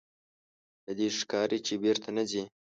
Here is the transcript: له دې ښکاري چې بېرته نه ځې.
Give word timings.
له 0.85 0.91
دې 0.97 1.07
ښکاري 1.19 1.59
چې 1.65 1.73
بېرته 1.83 2.09
نه 2.17 2.23
ځې. 2.31 2.43